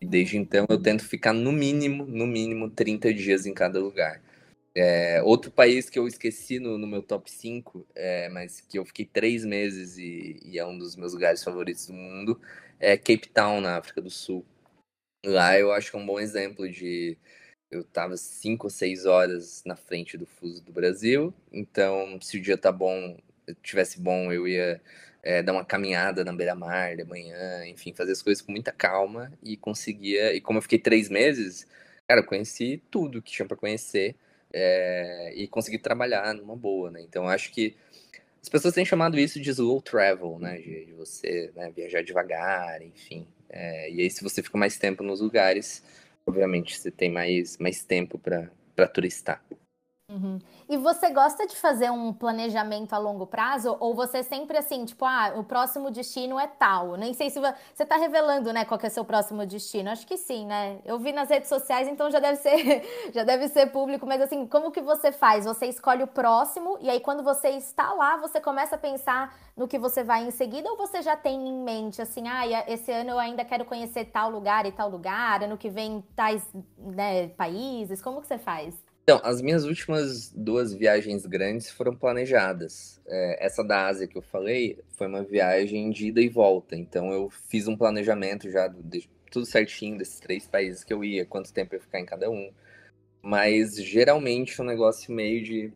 [0.00, 4.22] E desde então eu tento ficar no mínimo, no mínimo 30 dias em cada lugar.
[4.74, 8.84] É, outro país que eu esqueci no, no meu top 5, é, mas que eu
[8.84, 12.38] fiquei três meses e, e, é um dos meus lugares favoritos do mundo,
[12.78, 14.44] é Cape Town, na África do Sul.
[15.24, 17.16] Lá eu acho que é um bom exemplo de
[17.70, 22.40] eu tava cinco ou seis horas na frente do fuso do Brasil, então se o
[22.40, 23.18] dia tá bom,
[23.62, 24.80] tivesse bom, eu ia
[25.26, 29.32] é, dar uma caminhada na beira-mar de manhã, enfim, fazer as coisas com muita calma
[29.42, 30.32] e conseguia.
[30.32, 31.66] E como eu fiquei três meses,
[32.06, 34.14] cara, eu conheci tudo que tinha para conhecer
[34.52, 37.02] é, e consegui trabalhar numa boa, né?
[37.02, 37.74] Então acho que
[38.40, 40.58] as pessoas têm chamado isso de slow travel, né?
[40.58, 43.26] De, de você né, viajar devagar, enfim.
[43.50, 45.82] É, e aí, se você fica mais tempo nos lugares,
[46.24, 49.42] obviamente você tem mais, mais tempo para turistar.
[50.08, 50.38] Uhum.
[50.68, 53.76] E você gosta de fazer um planejamento a longo prazo?
[53.80, 56.94] Ou você sempre assim, tipo, ah, o próximo destino é tal?
[56.94, 59.90] Nem sei se você está revelando, né, qual é o seu próximo destino.
[59.90, 60.78] Acho que sim, né?
[60.84, 64.06] Eu vi nas redes sociais, então já deve ser, já deve ser público.
[64.06, 65.44] Mas assim, como que você faz?
[65.44, 69.66] Você escolhe o próximo e aí quando você está lá, você começa a pensar no
[69.66, 70.70] que você vai em seguida?
[70.70, 74.30] Ou você já tem em mente assim, ah, esse ano eu ainda quero conhecer tal
[74.30, 78.00] lugar e tal lugar, ano que vem tais né, países?
[78.00, 78.85] Como que você faz?
[79.08, 83.00] Então, as minhas últimas duas viagens grandes foram planejadas.
[83.06, 86.74] É, essa da Ásia que eu falei foi uma viagem de ida e volta.
[86.74, 91.24] Então, eu fiz um planejamento já de tudo certinho desses três países que eu ia,
[91.24, 92.50] quanto tempo eu ia ficar em cada um.
[93.22, 95.72] Mas geralmente é um negócio meio de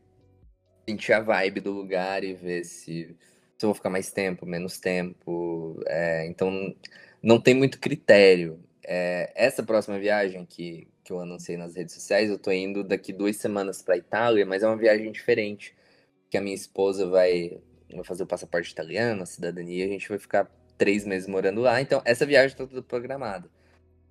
[0.89, 3.17] sentir a vibe do lugar e ver se,
[3.59, 5.81] se eu vou ficar mais tempo, menos tempo.
[5.87, 6.75] É, então,
[7.23, 8.59] não tem muito critério.
[8.85, 13.13] É, essa próxima viagem que, que eu anunciei nas redes sociais, eu tô indo daqui
[13.13, 15.75] duas semanas para Itália, mas é uma viagem diferente,
[16.31, 17.59] que a minha esposa vai,
[17.93, 21.81] vai fazer o passaporte italiano, a cidadania, a gente vai ficar três meses morando lá,
[21.81, 23.51] então essa viagem tá tudo programada.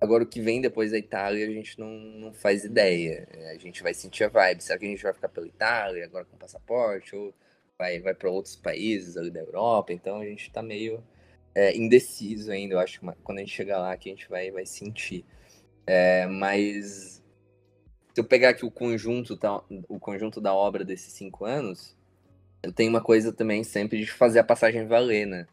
[0.00, 3.28] Agora, o que vem depois da Itália, a gente não, não faz ideia.
[3.52, 4.62] A gente vai sentir a vibe.
[4.62, 7.14] Será que a gente vai ficar pela Itália agora com passaporte?
[7.14, 7.34] Ou
[7.78, 9.92] vai, vai para outros países ali da Europa?
[9.92, 11.04] Então, a gente está meio
[11.54, 12.74] é, indeciso ainda.
[12.74, 15.24] Eu acho que quando a gente chegar lá, que a gente vai, vai sentir.
[15.86, 17.22] É, mas
[18.14, 21.96] se eu pegar aqui o conjunto, tá, o conjunto da obra desses cinco anos,
[22.62, 25.46] eu tenho uma coisa também sempre de fazer a passagem valer, né?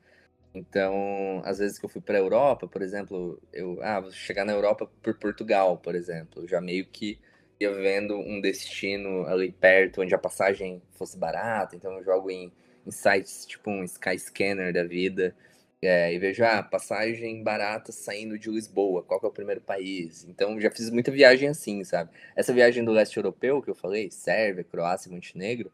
[0.53, 4.43] Então, às vezes que eu fui para a Europa, por exemplo, eu ah, vou chegar
[4.43, 7.19] na Europa por Portugal, por exemplo, já meio que
[7.59, 12.51] ia vendo um destino ali perto onde a passagem fosse barata, então eu jogo em,
[12.85, 15.35] em sites tipo um Skyscanner da vida
[15.81, 20.23] É, e vejo, ah, passagem barata saindo de Lisboa, qual que é o primeiro país?
[20.23, 22.09] Então, já fiz muita viagem assim, sabe?
[22.35, 25.71] Essa viagem do leste europeu que eu falei, Sérvia, Croácia, Montenegro,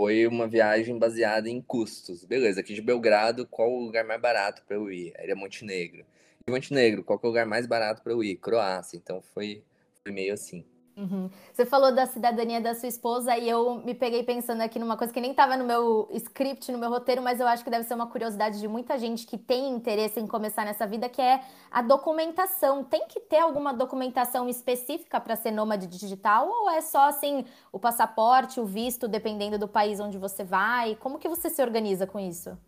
[0.00, 2.24] foi uma viagem baseada em custos.
[2.24, 5.12] Beleza, aqui de Belgrado, qual o lugar mais barato para eu ir?
[5.16, 6.04] Era Montenegro.
[6.46, 8.36] E Montenegro, qual que é o lugar mais barato para eu ir?
[8.36, 8.96] Croácia.
[8.96, 9.62] Então, foi,
[10.02, 10.64] foi meio assim.
[10.96, 11.30] Uhum.
[11.52, 15.12] Você falou da cidadania da sua esposa e eu me peguei pensando aqui numa coisa
[15.12, 17.94] que nem estava no meu script, no meu roteiro, mas eu acho que deve ser
[17.94, 21.80] uma curiosidade de muita gente que tem interesse em começar nessa vida, que é a
[21.80, 22.84] documentação.
[22.84, 27.78] Tem que ter alguma documentação específica para ser nômade digital ou é só assim o
[27.78, 30.96] passaporte, o visto, dependendo do país onde você vai?
[30.96, 32.58] Como que você se organiza com isso?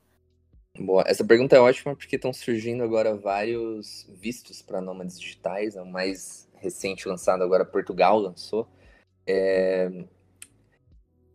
[0.79, 5.83] Boa, essa pergunta é ótima porque estão surgindo agora vários vistos para nômades digitais, é
[5.83, 8.69] o mais recente lançado agora, Portugal lançou.
[9.27, 9.91] É...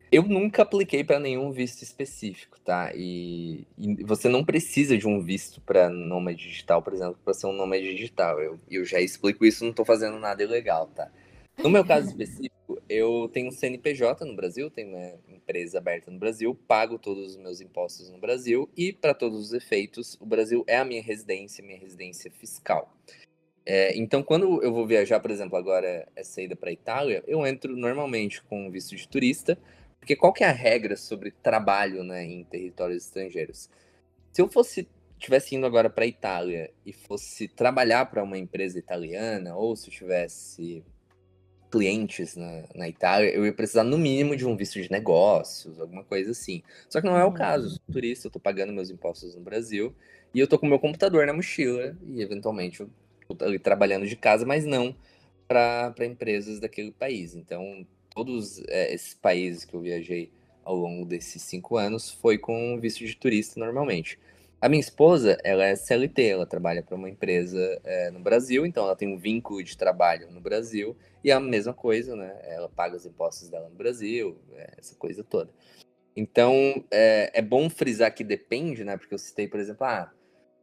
[0.09, 2.91] Eu nunca apliquei para nenhum visto específico, tá?
[2.95, 7.47] E, e, você não precisa de um visto para nômade digital, por exemplo, para ser
[7.47, 8.39] um nômade digital.
[8.39, 11.11] Eu, eu já explico isso, não estou fazendo nada ilegal, tá?
[11.57, 16.19] No meu caso específico, eu tenho um CNPJ no Brasil, tenho uma empresa aberta no
[16.19, 20.63] Brasil, pago todos os meus impostos no Brasil e, para todos os efeitos, o Brasil
[20.67, 22.93] é a minha residência, minha residência fiscal.
[23.69, 27.75] É, então, quando eu vou viajar, por exemplo, agora essa ida para Itália, eu entro
[27.75, 29.58] normalmente com visto de turista,
[29.99, 33.69] porque qual que é a regra sobre trabalho né, em territórios estrangeiros?
[34.32, 34.88] Se eu fosse
[35.19, 39.91] tivesse indo agora para Itália e fosse trabalhar para uma empresa italiana, ou se eu
[39.91, 40.82] tivesse
[41.69, 46.06] clientes na, na Itália, eu ia precisar no mínimo de um visto de negócios, alguma
[46.06, 46.63] coisa assim.
[46.88, 47.65] Só que não é o caso.
[47.65, 49.93] Eu sou turista, eu estou pagando meus impostos no Brasil
[50.34, 52.89] e eu estou com meu computador na mochila e eventualmente eu
[53.41, 54.95] ali trabalhando de casa, mas não
[55.47, 57.35] para empresas daquele país.
[57.35, 60.31] Então, todos é, esses países que eu viajei
[60.63, 64.19] ao longo desses cinco anos foi com visto de turista normalmente.
[64.59, 68.83] A minha esposa, ela é CLT, ela trabalha para uma empresa é, no Brasil, então
[68.83, 72.35] ela tem um vínculo de trabalho no Brasil e é a mesma coisa, né?
[72.43, 75.51] Ela paga os impostos dela no Brasil, é, essa coisa toda.
[76.15, 78.97] Então, é, é, bom frisar que depende, né?
[78.97, 80.11] Porque eu citei, por exemplo, ah,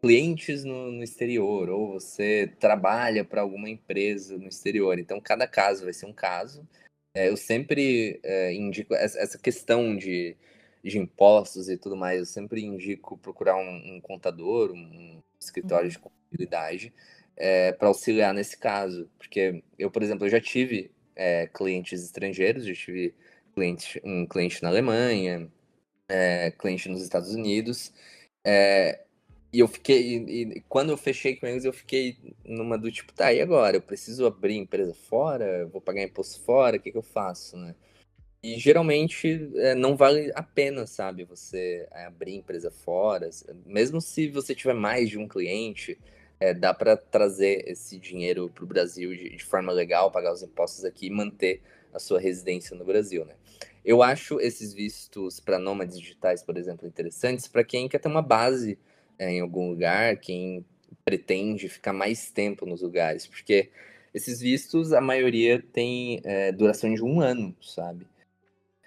[0.04, 4.98] clientes no, no exterior, ou você trabalha para alguma empresa no exterior.
[4.98, 6.68] Então, cada caso vai ser um caso.
[7.16, 10.36] É, eu sempre é, indico essa, questão de,
[10.82, 15.96] de impostos e tudo mais, eu sempre indico procurar um, um contador, um escritório de
[15.96, 16.02] uhum.
[16.02, 16.92] contabilidade,
[17.34, 19.08] é, para auxiliar nesse caso.
[19.16, 23.14] Porque eu, por exemplo, eu já tive é, clientes estrangeiros, já tive
[23.54, 25.50] cliente, um cliente na Alemanha,
[26.10, 27.90] é, cliente nos Estados Unidos.
[29.54, 33.12] E eu fiquei, e, e, quando eu fechei com eles, eu fiquei numa do tipo,
[33.12, 33.76] tá, e agora?
[33.76, 35.64] Eu preciso abrir empresa fora?
[35.66, 36.76] Vou pagar imposto fora?
[36.76, 37.76] O que, que eu faço, né?
[38.42, 43.30] E geralmente é, não vale a pena, sabe, você é, abrir empresa fora.
[43.64, 46.00] Mesmo se você tiver mais de um cliente,
[46.40, 50.42] é, dá para trazer esse dinheiro para o Brasil de, de, forma legal, pagar os
[50.42, 51.62] impostos aqui e manter
[51.92, 53.34] a sua residência no Brasil, né?
[53.84, 58.20] Eu acho esses vistos para nômades digitais, por exemplo, interessantes para quem quer ter uma
[58.20, 58.76] base
[59.18, 60.64] é, em algum lugar, quem
[61.04, 63.70] pretende ficar mais tempo nos lugares, porque
[64.12, 68.06] esses vistos, a maioria tem é, duração de um ano, sabe?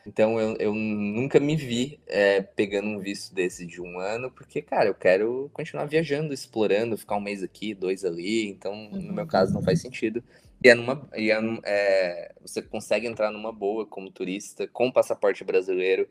[0.07, 4.61] Então eu, eu nunca me vi é, pegando um visto desse de um ano, porque,
[4.61, 9.27] cara, eu quero continuar viajando, explorando, ficar um mês aqui, dois ali, então no meu
[9.27, 10.23] caso não faz sentido.
[10.63, 15.43] E, é numa, e é, é, você consegue entrar numa boa como turista, com passaporte
[15.43, 16.07] brasileiro,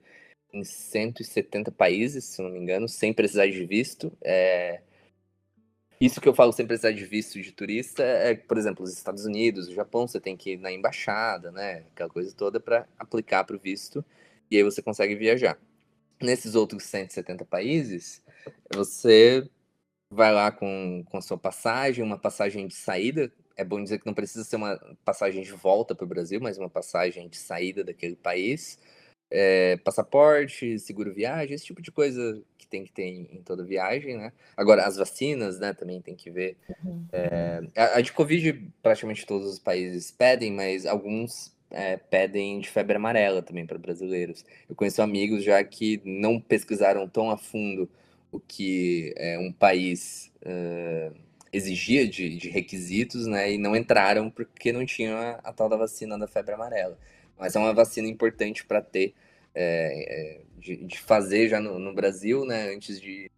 [0.53, 4.13] em 170 países, se não me engano, sem precisar de visto.
[4.23, 4.81] É...
[6.01, 9.25] Isso que eu falo sem precisar de visto de turista é, por exemplo, os Estados
[9.25, 11.85] Unidos, o Japão, você tem que ir na embaixada, né?
[11.93, 14.05] Aquela coisa toda para aplicar para o visto
[14.51, 15.59] e aí você consegue viajar.
[16.21, 18.23] Nesses outros 170 países,
[18.75, 19.49] você
[20.11, 23.33] vai lá com, com a sua passagem, uma passagem de saída.
[23.57, 26.59] É bom dizer que não precisa ser uma passagem de volta para o Brasil, mas
[26.59, 28.79] uma passagem de saída daquele país
[29.31, 34.17] é, passaporte, seguro viagem, esse tipo de coisa que tem que ter em, toda viagem,
[34.17, 34.33] né?
[34.57, 36.57] Agora, as vacinas, né, também tem que ver.
[36.85, 37.07] Uhum.
[37.13, 42.69] É, a, a, de Covid, praticamente todos os países pedem, mas alguns é, pedem de
[42.69, 44.45] febre amarela também para brasileiros.
[44.69, 47.89] Eu conheço amigos já que não pesquisaram tão a fundo
[48.31, 51.15] o que é, um país uh,
[51.53, 55.77] exigia de, de, requisitos, né, e não entraram porque não tinham a, a tal da
[55.77, 56.99] vacina da febre amarela.
[57.39, 59.15] Mas é uma vacina importante para ter,
[59.55, 63.31] é, é, de, de, fazer já no, no, Brasil, né, antes de,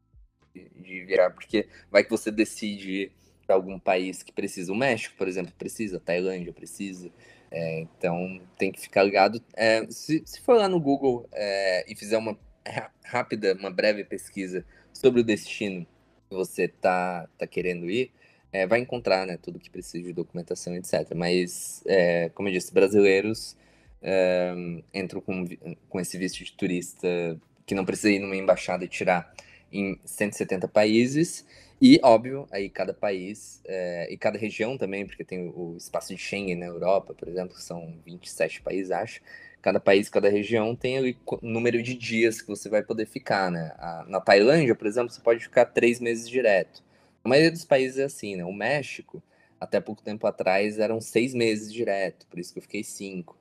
[0.54, 3.12] de, virar, porque vai que você decide
[3.46, 4.72] para algum país que precisa.
[4.72, 7.10] O México, por exemplo, precisa, a Tailândia precisa.
[7.50, 9.42] É, então tem que ficar ligado.
[9.56, 12.38] É, se, se for lá no Google é, e fizer uma
[13.04, 15.86] rápida, uma breve pesquisa sobre o destino
[16.28, 18.12] que você tá, tá querendo ir,
[18.52, 21.14] é, vai encontrar né, tudo que precisa de documentação, etc.
[21.14, 23.56] Mas, é, como eu disse, brasileiros
[24.94, 25.44] entram com,
[25.88, 27.08] com esse visto de turista
[27.66, 29.32] que não precisa ir numa embaixada e tirar
[29.72, 31.46] em 170 países.
[31.80, 36.20] E, óbvio, aí cada país é, e cada região também, porque tem o espaço de
[36.20, 39.20] Schengen na Europa, por exemplo, são 27 países, acho.
[39.62, 43.72] Cada país, cada região tem o número de dias que você vai poder ficar, né?
[43.78, 46.82] A, na Tailândia, por exemplo, você pode ficar três meses direto.
[47.22, 48.44] A maioria dos países é assim, né?
[48.44, 49.22] O México,
[49.60, 53.36] até pouco tempo atrás, eram seis meses direto, por isso que eu fiquei cinco.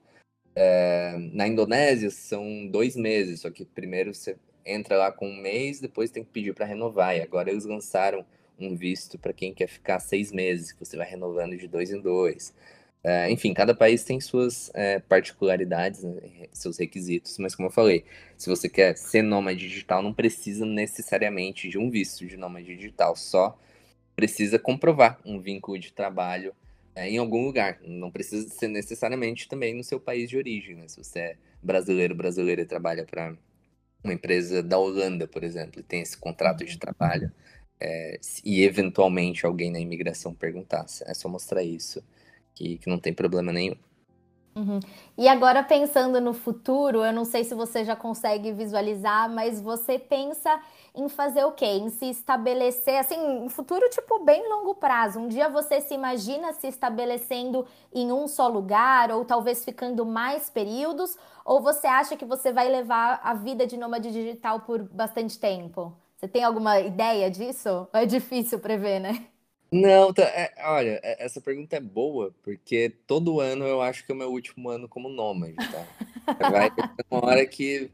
[0.60, 5.80] É, na Indonésia são dois meses, só que primeiro você entra lá com um mês,
[5.80, 7.16] depois tem que pedir para renovar.
[7.16, 8.26] E agora eles lançaram
[8.58, 12.02] um visto para quem quer ficar seis meses, que você vai renovando de dois em
[12.02, 12.56] dois.
[13.04, 18.04] É, enfim, cada país tem suas é, particularidades, né, seus requisitos, mas como eu falei,
[18.36, 23.16] se você quer ser nômade digital, não precisa necessariamente de um visto de nômade digital,
[23.16, 23.56] só
[24.16, 26.56] precisa comprovar um vínculo de trabalho
[26.98, 27.80] é, em algum lugar.
[27.84, 30.76] Não precisa ser necessariamente também no seu país de origem.
[30.76, 30.88] Né?
[30.88, 33.38] Se você é brasileiro, brasileira e trabalha para
[34.04, 37.32] uma empresa da Holanda, por exemplo, e tem esse contrato de trabalho,
[37.80, 42.04] é, e eventualmente alguém na imigração perguntasse, é só mostrar isso,
[42.56, 43.76] que, que não tem problema nenhum.
[44.58, 44.80] Uhum.
[45.16, 50.00] E agora pensando no futuro, eu não sei se você já consegue visualizar, mas você
[50.00, 50.60] pensa
[50.96, 51.66] em fazer o quê?
[51.66, 55.20] Em se estabelecer, assim, um futuro tipo bem longo prazo.
[55.20, 60.50] Um dia você se imagina se estabelecendo em um só lugar ou talvez ficando mais
[60.50, 61.16] períodos,
[61.46, 65.94] ou você acha que você vai levar a vida de nômade digital por bastante tempo?
[66.16, 67.88] Você tem alguma ideia disso?
[67.94, 69.28] É difícil prever, né?
[69.72, 74.12] Não, tá, é, olha, é, essa pergunta é boa, porque todo ano eu acho que
[74.12, 75.88] é o meu último ano como nômade, tá?
[76.50, 77.92] Vai ter uma hora que,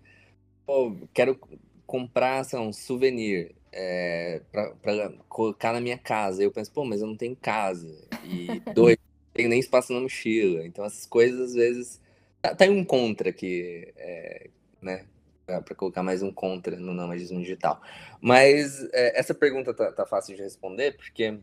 [0.66, 1.40] pô, quero
[1.86, 4.42] comprar, sei lá, um souvenir é,
[5.28, 6.44] colocar na minha casa.
[6.44, 8.08] Eu penso, pô, mas eu não tenho casa.
[8.24, 10.66] E dois, não tenho nem espaço na mochila.
[10.66, 12.02] Então essas coisas, às vezes,
[12.42, 14.50] tá, tá um contra aqui, é,
[14.82, 15.06] né?
[15.46, 17.82] para colocar mais um contra no nomadismo digital.
[18.22, 21.38] Mas é, essa pergunta tá, tá, fácil de responder, porque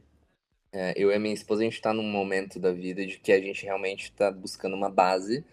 [0.72, 3.40] é, eu e minha esposa, a gente está num momento da vida de que a
[3.40, 5.44] gente realmente está buscando uma base,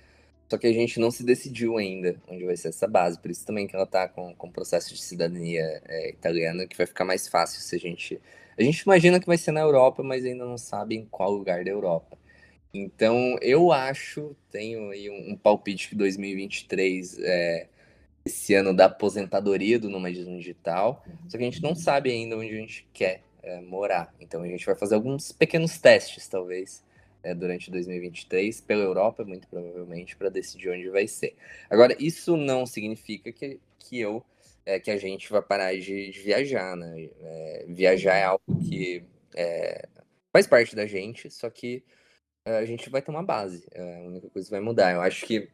[0.50, 3.20] só que a gente não se decidiu ainda onde vai ser essa base.
[3.20, 6.78] Por isso também que ela está com, com o processo de cidadania é, italiana, que
[6.78, 8.22] vai ficar mais fácil se a gente...
[8.58, 11.64] A gente imagina que vai ser na Europa, mas ainda não sabe em qual lugar
[11.64, 12.18] da Europa.
[12.74, 17.68] Então, eu acho, tenho aí um, um palpite que 2023 é
[18.26, 22.54] esse ano da aposentadoria do nomadismo digital, só que a gente não sabe ainda onde
[22.54, 24.14] a gente quer é, morar.
[24.20, 26.84] Então a gente vai fazer alguns pequenos testes, talvez,
[27.24, 31.36] é, durante 2023, pela Europa, muito provavelmente, para decidir onde vai ser.
[31.70, 34.24] Agora, isso não significa que, que eu.
[34.66, 37.10] É, que a gente vai parar de, de viajar, né?
[37.22, 39.02] É, viajar é algo que
[39.34, 39.88] é,
[40.34, 41.82] faz parte da gente, só que
[42.46, 43.66] é, a gente vai ter uma base.
[43.72, 44.94] É, a única coisa que vai mudar.
[44.94, 45.50] Eu acho que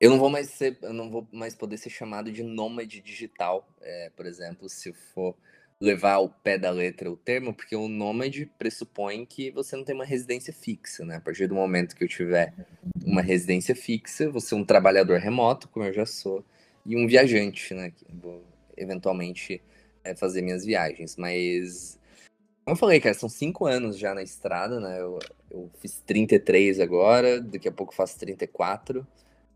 [0.00, 3.68] eu não vou mais ser, eu não vou mais poder ser chamado de nômade digital,
[4.16, 5.36] por exemplo, se for
[5.82, 9.96] levar ao pé da letra o termo, porque o nômade pressupõe que você não tem
[9.96, 11.16] uma residência fixa, né?
[11.16, 12.54] A partir do momento que eu tiver
[13.04, 16.44] uma residência fixa, você é um trabalhador remoto, como eu já sou,
[16.86, 17.90] e um viajante, né?
[17.90, 18.44] Que vou
[18.76, 19.60] eventualmente
[20.04, 21.16] é, fazer minhas viagens.
[21.16, 21.98] Mas,
[22.64, 25.00] como eu falei, cara, são cinco anos já na estrada, né?
[25.00, 25.18] Eu,
[25.50, 29.04] eu fiz 33 agora, daqui a pouco faço 34.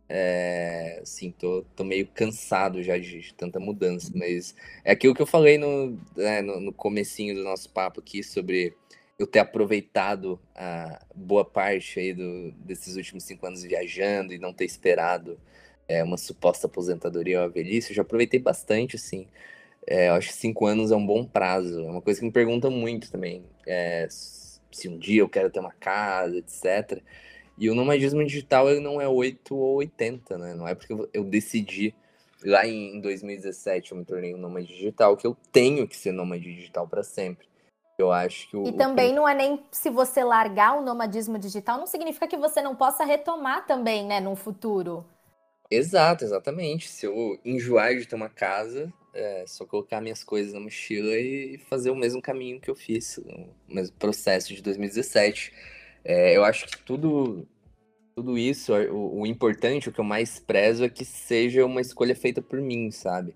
[0.08, 5.22] É, sim, tô, tô meio cansado já de, de, tanta mudança, mas é aquilo que
[5.22, 8.74] eu falei no, é, no, no comecinho do nosso papo aqui sobre
[9.18, 14.52] eu ter aproveitado a boa parte aí do, desses últimos cinco anos viajando e não
[14.52, 15.38] ter esperado
[15.88, 19.26] é, uma suposta aposentadoria ou velhice, eu já aproveitei bastante, assim.
[19.86, 21.80] É, eu acho que cinco anos é um bom prazo.
[21.80, 23.44] É uma coisa que me perguntam muito também.
[23.66, 27.02] É, se um dia eu quero ter uma casa, etc.
[27.58, 30.54] E o nomadismo digital ele não é 8 ou 80, né?
[30.54, 31.94] Não é porque eu decidi
[32.44, 36.44] lá em 2017 eu me tornei um nômade digital que eu tenho que ser nômade
[36.44, 37.46] digital para sempre.
[37.98, 39.16] Eu acho que o, E também o...
[39.16, 43.04] não é nem se você largar o nomadismo digital, não significa que você não possa
[43.04, 45.04] retomar também, né, no futuro.
[45.70, 46.88] Exato, exatamente.
[46.88, 51.58] Se eu enjoar de ter uma casa, é só colocar minhas coisas na mochila e
[51.70, 55.52] fazer o mesmo caminho que eu fiz, o mesmo processo de 2017
[56.08, 57.44] é, eu acho que tudo,
[58.14, 62.14] tudo isso, o, o, importante, o que eu mais prezo é que seja uma escolha
[62.14, 63.34] feita por mim, sabe?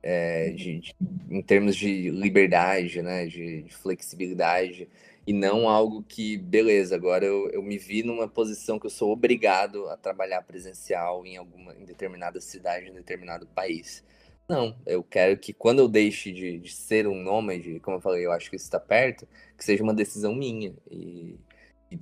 [0.00, 0.94] É, de, de,
[1.28, 3.26] em termos de liberdade, né?
[3.26, 4.88] De, de, flexibilidade,
[5.26, 9.10] e não algo que, beleza, agora eu, eu me vi numa posição que eu sou
[9.10, 14.04] obrigado a trabalhar presencial em alguma em determinada cidade, em determinado país.
[14.48, 18.24] Não, eu quero que quando eu deixe de, de ser um nômade, como eu falei,
[18.24, 19.26] eu acho que isso está perto,
[19.58, 20.72] que seja uma decisão minha.
[20.90, 21.36] E,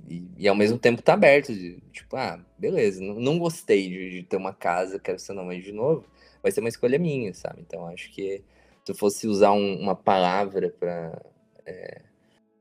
[0.09, 4.09] e, e, ao mesmo tempo tá aberto, de, tipo, ah, beleza, não, não gostei de,
[4.11, 6.05] de, ter uma casa, quero ser nômade de novo,
[6.41, 7.61] vai ser uma escolha minha, sabe?
[7.61, 8.43] Então acho que
[8.83, 11.21] se eu fosse usar um, uma palavra para
[11.65, 12.01] é,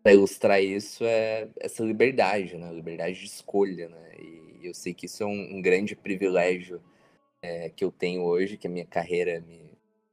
[0.06, 2.72] ilustrar isso, é essa liberdade, né?
[2.72, 4.12] Liberdade de escolha, né?
[4.18, 6.80] E eu sei que isso é um, um grande privilégio
[7.42, 9.70] é, que eu tenho hoje, que a minha carreira me,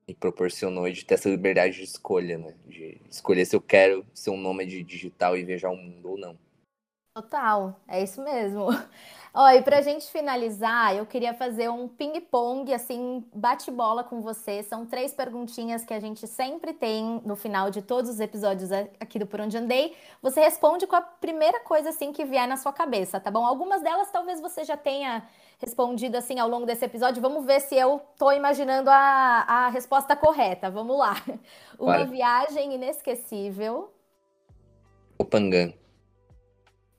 [0.07, 2.53] me proporcionou de ter essa liberdade de escolha, né?
[2.65, 6.47] De escolher se eu quero ser um nômade digital e viajar o mundo ou não.
[7.18, 8.68] Total, é isso mesmo.
[9.34, 14.61] Ó, e pra gente finalizar, eu queria fazer um ping-pong, assim, bate-bola com você.
[14.61, 19.18] São três perguntinhas que a gente sempre tem no final de todos os episódios aqui
[19.18, 19.95] do Por Onde Andei.
[20.22, 23.43] Você responde com a primeira coisa, assim, que vier na sua cabeça, tá bom?
[23.43, 27.20] Algumas delas talvez você já tenha respondido, assim, ao longo desse episódio.
[27.20, 30.70] Vamos ver se eu tô imaginando a, a resposta correta.
[30.70, 31.15] Vamos lá.
[31.80, 32.05] Uma Vai.
[32.05, 33.91] viagem inesquecível.
[35.18, 35.74] Opangã.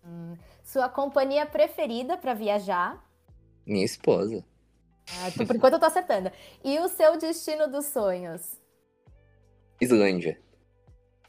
[0.09, 0.35] Hum.
[0.65, 3.05] Sua companhia preferida para viajar?
[3.67, 4.43] Minha esposa.
[5.11, 6.31] Ah, por enquanto eu tô acertando.
[6.65, 8.59] E o seu destino dos sonhos?
[9.81, 10.41] Islândia.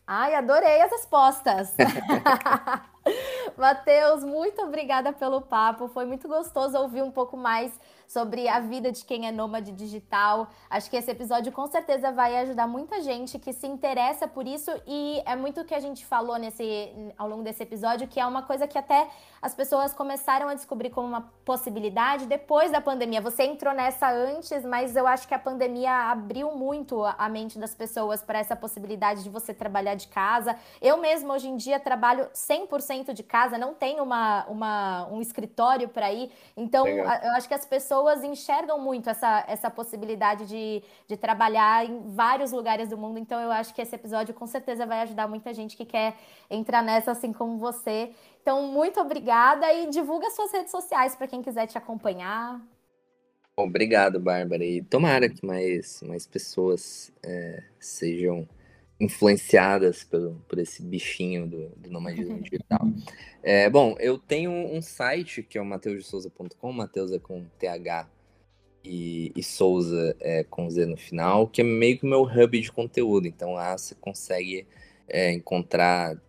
[0.08, 1.76] Ai, adorei as respostas.
[3.58, 5.88] Matheus, muito obrigada pelo papo.
[5.90, 7.72] Foi muito gostoso ouvir um pouco mais
[8.10, 10.48] sobre a vida de quem é nômade digital.
[10.68, 14.72] Acho que esse episódio com certeza vai ajudar muita gente que se interessa por isso
[14.88, 18.26] e é muito o que a gente falou nesse ao longo desse episódio, que é
[18.26, 19.08] uma coisa que até
[19.40, 23.22] as pessoas começaram a descobrir como uma possibilidade depois da pandemia.
[23.22, 27.76] Você entrou nessa antes, mas eu acho que a pandemia abriu muito a mente das
[27.76, 30.56] pessoas para essa possibilidade de você trabalhar de casa.
[30.82, 35.88] Eu mesmo hoje em dia trabalho 100% de casa, não tenho uma, uma um escritório
[35.88, 36.32] para ir.
[36.58, 41.86] Então, eu acho que as pessoas pessoas enxergam muito essa, essa possibilidade de, de trabalhar
[41.86, 43.20] em vários lugares do mundo.
[43.20, 46.16] Então, eu acho que esse episódio com certeza vai ajudar muita gente que quer
[46.50, 48.12] entrar nessa, assim como você.
[48.42, 52.62] Então, muito obrigada e divulga suas redes sociais para quem quiser te acompanhar.
[53.58, 54.64] Obrigado, Bárbara.
[54.64, 58.48] E tomara que mais, mais pessoas é, sejam
[59.00, 62.88] influenciadas por, por esse bichinho do, do nomadismo digital.
[63.42, 68.10] É, bom, eu tenho um site que é o mateusdesouza.com, Mateus é com TH
[68.84, 72.60] e, e Souza é com Z no final, que é meio que o meu hub
[72.60, 73.28] de conteúdo.
[73.28, 74.68] Então lá você consegue
[75.08, 76.22] é, encontrar.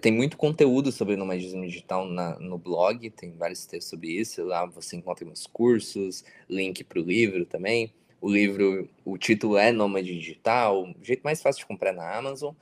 [0.00, 4.42] Tem muito conteúdo sobre nomadismo digital na, no blog, tem vários textos sobre isso.
[4.42, 7.92] Lá você encontra meus cursos, link para o livro também.
[8.20, 12.54] O livro, o título é Nômade Digital, o jeito mais fácil de comprar na Amazon.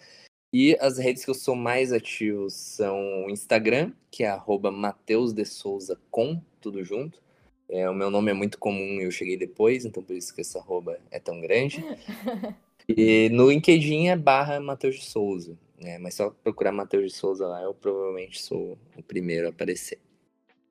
[0.53, 5.33] E as redes que eu sou mais ativo são o Instagram, que é arroba Mateus
[5.33, 7.21] de Souza com, tudo junto.
[7.69, 10.41] É, o meu nome é muito comum e eu cheguei depois, então por isso que
[10.41, 11.85] essa arroba é tão grande.
[12.91, 15.99] E no LinkedIn é barra Mateus de Souza, né?
[15.99, 19.99] Mas só procurar Mateus de Souza lá, eu provavelmente sou o primeiro a aparecer.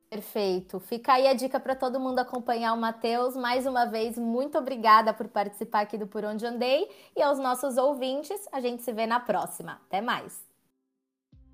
[0.10, 0.80] Perfeito.
[0.80, 3.36] Fica aí a dica para todo mundo acompanhar o Matheus.
[3.36, 6.90] Mais uma vez, muito obrigada por participar aqui do Por Onde Andei.
[7.16, 9.82] E aos nossos ouvintes, a gente se vê na próxima.
[9.88, 10.47] Até mais.